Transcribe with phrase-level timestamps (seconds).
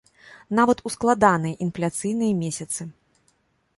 [0.59, 2.81] Нават у складаныя інфляцыйныя месяцы.